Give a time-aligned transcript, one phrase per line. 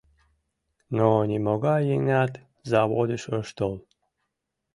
[0.97, 2.33] Но нимогай еҥат
[2.71, 3.75] заводыш ыш тол.